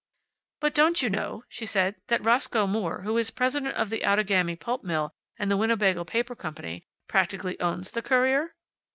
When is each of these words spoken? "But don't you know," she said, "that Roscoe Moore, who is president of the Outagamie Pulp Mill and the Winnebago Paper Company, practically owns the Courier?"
"But 0.61 0.73
don't 0.73 1.03
you 1.03 1.11
know," 1.11 1.43
she 1.47 1.67
said, 1.67 1.93
"that 2.07 2.23
Roscoe 2.25 2.65
Moore, 2.65 3.03
who 3.03 3.17
is 3.19 3.29
president 3.29 3.75
of 3.75 3.91
the 3.91 4.03
Outagamie 4.03 4.59
Pulp 4.59 4.83
Mill 4.83 5.13
and 5.37 5.51
the 5.51 5.57
Winnebago 5.57 6.05
Paper 6.05 6.35
Company, 6.35 6.87
practically 7.07 7.59
owns 7.59 7.91
the 7.91 8.01
Courier?" 8.01 8.55